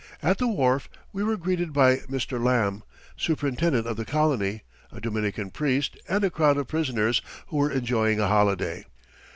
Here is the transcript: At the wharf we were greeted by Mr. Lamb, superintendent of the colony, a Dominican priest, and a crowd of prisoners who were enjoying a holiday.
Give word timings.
At 0.23 0.39
the 0.39 0.47
wharf 0.47 0.89
we 1.13 1.23
were 1.23 1.37
greeted 1.37 1.73
by 1.73 1.97
Mr. 2.09 2.43
Lamb, 2.43 2.81
superintendent 3.15 3.85
of 3.85 3.97
the 3.97 4.03
colony, 4.03 4.63
a 4.91 4.99
Dominican 4.99 5.51
priest, 5.51 5.95
and 6.09 6.23
a 6.23 6.31
crowd 6.31 6.57
of 6.57 6.67
prisoners 6.67 7.21
who 7.49 7.57
were 7.57 7.69
enjoying 7.69 8.19
a 8.19 8.27
holiday. 8.27 8.87